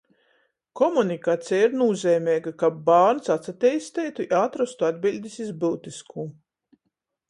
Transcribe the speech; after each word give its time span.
Komunikaceja 0.79 1.67
ir 1.67 1.75
nūzeimeiga, 1.83 2.55
kab 2.65 2.81
bārns 2.89 3.31
atsateisteitu 3.37 4.27
i 4.27 4.31
atrostu 4.43 4.93
atbiļdis 4.93 5.41
iz 5.49 5.57
byutiskū. 5.65 6.31